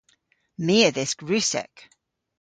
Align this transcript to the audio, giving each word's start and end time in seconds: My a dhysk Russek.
My 0.65 0.77
a 0.87 0.89
dhysk 0.95 1.19
Russek. 1.29 1.73